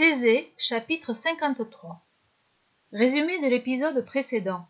[0.00, 2.00] Thésée, chapitre 53
[2.90, 4.66] Résumé de l'épisode précédent.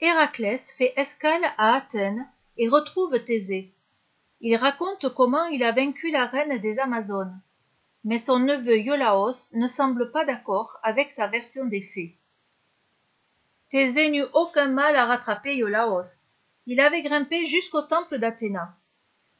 [0.00, 3.72] Héraclès fait escale à Athènes et retrouve Thésée.
[4.40, 7.40] Il raconte comment il a vaincu la reine des Amazones.
[8.02, 12.10] Mais son neveu Iolaos ne semble pas d'accord avec sa version des faits.
[13.70, 16.24] Thésée n'eut aucun mal à rattraper Iolaos.
[16.66, 18.76] Il avait grimpé jusqu'au temple d'Athéna.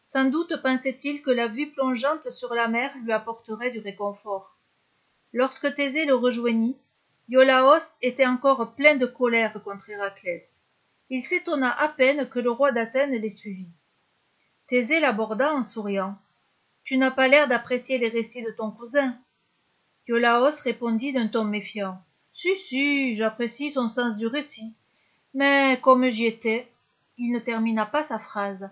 [0.04, 4.56] Sans doute pensait-il que la vue plongeante sur la mer lui apporterait du réconfort.
[5.32, 6.76] Lorsque Thésée le rejoignit,
[7.28, 10.60] Iolaos était encore plein de colère contre Héraclès.
[11.08, 13.70] Il s'étonna à peine que le roi d'Athènes les suivît.
[14.66, 16.16] Thésée l'aborda en souriant.
[16.84, 19.16] Tu n'as pas l'air d'apprécier les récits de ton cousin.
[20.08, 22.02] Iolaos répondit d'un ton méfiant.
[22.32, 24.74] Si, si, j'apprécie son sens du récit.
[25.34, 26.68] Mais comme j'y étais,
[27.18, 28.70] il ne termina pas sa phrase.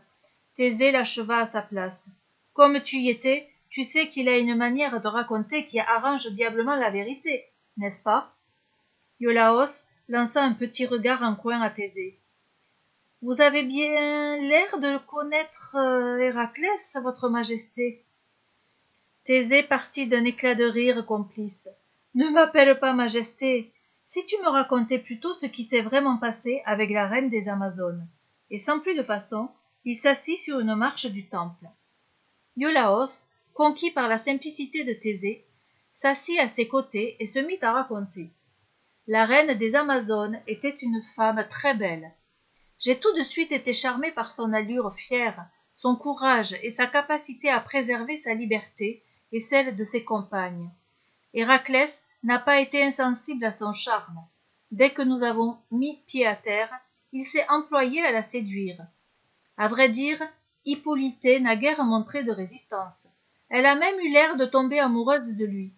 [0.56, 2.08] Thésée l'acheva à sa place.
[2.52, 6.74] Comme tu y étais, tu sais qu'il a une manière de raconter qui arrange diablement
[6.74, 8.34] la vérité, n'est-ce pas?
[9.20, 12.18] Iolaos lança un petit regard en coin à Thésée.
[13.22, 18.04] Vous avez bien l'air de connaître euh, Héraclès, votre majesté.
[19.24, 21.68] Thésée partit d'un éclat de rire complice.
[22.14, 23.72] Ne m'appelle pas majesté.
[24.06, 28.04] Si tu me racontais plutôt ce qui s'est vraiment passé avec la reine des Amazones.
[28.50, 29.50] Et sans plus de façon,
[29.84, 31.66] il s'assit sur une marche du temple.
[32.56, 33.28] Iolaos,
[33.60, 35.44] conquis par la simplicité de Thésée,
[35.92, 38.30] s'assit à ses côtés et se mit à raconter.
[39.06, 42.10] La reine des Amazones était une femme très belle.
[42.78, 45.44] J'ai tout de suite été charmé par son allure fière,
[45.74, 50.70] son courage et sa capacité à préserver sa liberté et celle de ses compagnes.
[51.34, 54.24] Héraclès n'a pas été insensible à son charme.
[54.70, 56.72] Dès que nous avons mis pied à terre,
[57.12, 58.80] il s'est employé à la séduire.
[59.58, 60.22] À vrai dire,
[60.64, 63.06] Hippolyté n'a guère montré de résistance.
[63.50, 65.74] Elle a même eu l'air de tomber amoureuse de lui.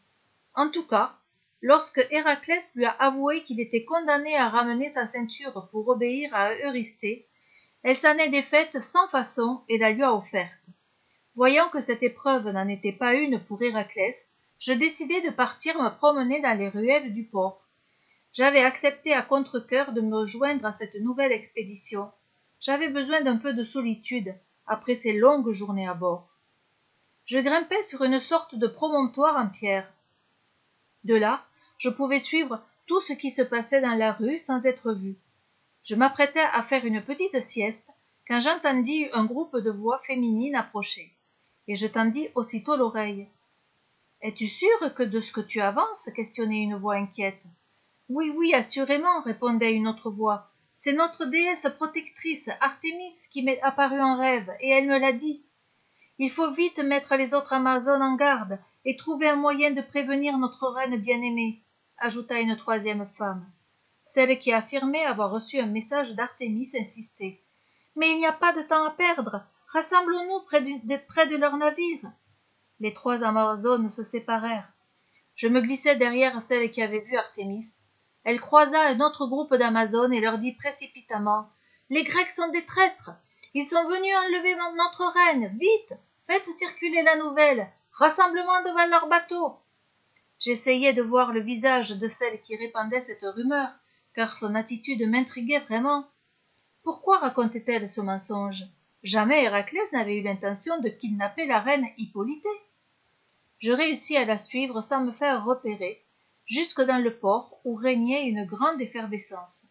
[0.54, 1.16] En tout cas,
[1.62, 6.54] lorsque Héraclès lui a avoué qu'il était condamné à ramener sa ceinture pour obéir à
[6.54, 7.26] Eurysthée,
[7.82, 10.52] elle s'en est défaite sans façon et la lui a offerte.
[11.34, 14.28] Voyant que cette épreuve n'en était pas une pour Héraclès,
[14.58, 17.66] je décidai de partir me promener dans les ruelles du port.
[18.34, 22.10] J'avais accepté à contre-cœur de me joindre à cette nouvelle expédition.
[22.60, 24.34] J'avais besoin d'un peu de solitude
[24.66, 26.31] après ces longues journées à bord
[27.24, 29.90] je grimpai sur une sorte de promontoire en pierre.
[31.04, 31.44] De là,
[31.78, 35.16] je pouvais suivre tout ce qui se passait dans la rue sans être vu.
[35.84, 37.88] Je m'apprêtais à faire une petite sieste
[38.28, 41.12] quand j'entendis un groupe de voix féminines approcher,
[41.68, 43.28] et je tendis aussitôt l'oreille.
[44.20, 46.10] Es-tu sûre que de ce que tu avances?
[46.14, 47.42] questionnait une voix inquiète.
[48.08, 50.50] Oui, oui, assurément, répondait une autre voix.
[50.74, 55.44] C'est notre déesse protectrice, Artémis, qui m'est apparue en rêve, et elle me l'a dit.
[56.18, 60.36] Il faut vite mettre les autres Amazones en garde et trouver un moyen de prévenir
[60.38, 61.62] notre reine bien-aimée,
[61.98, 63.46] ajouta une troisième femme.
[64.04, 67.40] Celle qui affirmait avoir reçu un message d'Artémis insistait.
[67.96, 69.42] Mais il n'y a pas de temps à perdre.
[69.68, 70.62] Rassemblons-nous près,
[71.08, 72.12] près de leur navire.
[72.80, 74.70] Les trois Amazones se séparèrent.
[75.34, 77.64] Je me glissai derrière celle qui avait vu Artémis.
[78.24, 81.48] Elle croisa un autre groupe d'Amazones et leur dit précipitamment
[81.88, 83.12] Les Grecs sont des traîtres.
[83.54, 85.56] Ils sont venus enlever notre reine.
[85.58, 85.94] Vite
[86.26, 87.68] Faites circuler la nouvelle.
[87.92, 89.56] Rassemblement devant leur bateau.
[90.40, 93.68] J'essayais de voir le visage de celle qui répandait cette rumeur,
[94.14, 96.06] car son attitude m'intriguait vraiment.
[96.82, 98.64] Pourquoi racontait-elle ce mensonge?
[99.02, 102.48] Jamais Héraclès n'avait eu l'intention de kidnapper la reine Hippolyté.
[103.58, 106.02] Je réussis à la suivre sans me faire repérer,
[106.46, 109.66] jusque dans le port où régnait une grande effervescence.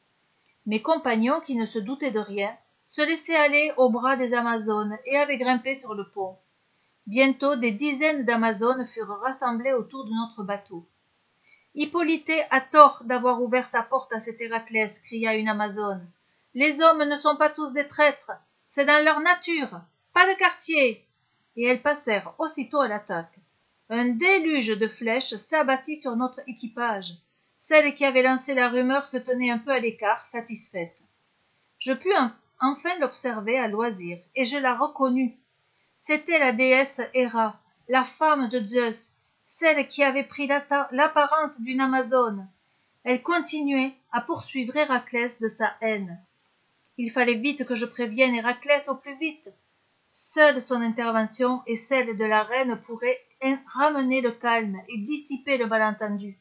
[0.66, 2.56] Mes compagnons, qui ne se doutaient de rien,
[2.88, 6.38] se laissaient aller au bras des Amazones et avaient grimpé sur le pont.
[7.08, 10.88] Bientôt des dizaines d'Amazones furent rassemblées autour de notre bateau.
[11.74, 16.06] Hippolyté a tort d'avoir ouvert sa porte à cet Héraclès, cria une Amazone.
[16.54, 18.32] Les hommes ne sont pas tous des traîtres,
[18.68, 19.82] c'est dans leur nature.
[20.14, 21.06] Pas de quartier.
[21.56, 23.40] Et elles passèrent aussitôt à l'attaque.
[23.90, 27.14] Un déluge de flèches s'abattit sur notre équipage.
[27.58, 30.98] Celle qui avait lancé la rumeur se tenait un peu à l'écart, satisfaite.
[31.80, 32.14] Je pus
[32.62, 35.34] enfin l'observer à loisir, et je la reconnus.
[35.98, 37.60] C'était la déesse Héra,
[37.90, 42.48] la femme de Zeus, celle qui avait pris l'apparence d'une Amazone.
[43.04, 46.20] Elle continuait à poursuivre Héraclès de sa haine.
[46.98, 49.50] Il fallait vite que je prévienne Héraclès au plus vite.
[50.12, 53.20] Seule son intervention et celle de la reine pourraient
[53.68, 56.38] ramener le calme et dissiper le malentendu.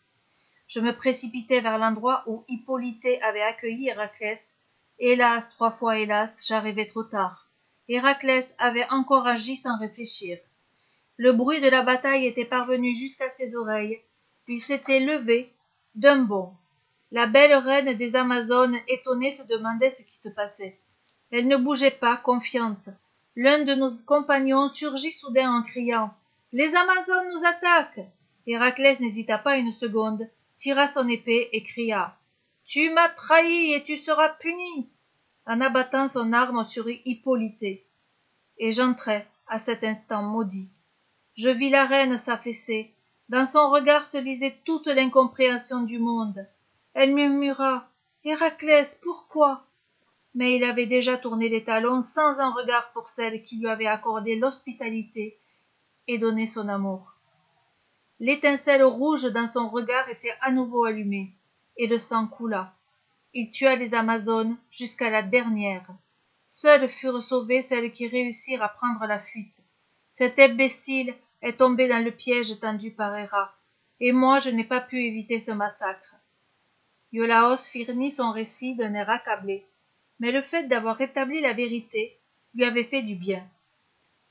[0.66, 4.56] Je me précipitai vers l'endroit où Hippolyté avait accueilli Héraclès
[5.00, 7.48] Hélas, trois fois hélas, j'arrivai trop tard.
[7.88, 10.38] Héraclès avait encore agi sans réfléchir.
[11.16, 14.00] Le bruit de la bataille était parvenu jusqu'à ses oreilles,
[14.46, 15.52] il s'était levé
[15.94, 16.52] d'un bond.
[17.12, 20.78] La belle reine des amazones étonnée se demandait ce qui se passait.
[21.30, 22.88] Elle ne bougeait pas confiante.
[23.36, 26.12] L'un de nos compagnons surgit soudain en criant
[26.52, 28.08] les amazones nous attaquent!
[28.46, 32.16] Héraclès n'hésita pas une seconde tira son épée et cria
[32.70, 34.88] tu m'as trahi et tu seras puni.
[35.44, 37.84] En abattant son arme sur hippolyté
[38.58, 40.70] et j'entrai à cet instant maudit.
[41.34, 42.94] Je vis la reine s'affaisser.
[43.28, 46.46] Dans son regard se lisait toute l'incompréhension du monde.
[46.94, 47.88] Elle murmura
[48.22, 49.66] héraclès pourquoi?
[50.36, 53.86] Mais il avait déjà tourné les talons sans un regard pour celle qui lui avait
[53.86, 55.40] accordé l'hospitalité
[56.06, 57.14] et donné son amour.
[58.20, 61.34] L'étincelle rouge dans son regard était à nouveau allumée
[61.76, 62.74] et le sang coula.
[63.32, 65.86] Il tua les amazones jusqu'à la dernière.
[66.46, 69.62] Seules furent sauvées celles qui réussirent à prendre la fuite.
[70.10, 73.54] Cet imbécile est tombé dans le piège tendu par héra
[74.00, 76.16] et moi je n'ai pas pu éviter ce massacre.
[77.12, 79.64] Iolaos finit son récit d'un air accablé
[80.20, 82.18] mais le fait d'avoir rétabli la vérité
[82.54, 83.42] lui avait fait du bien.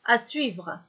[0.06, 0.80] À suivre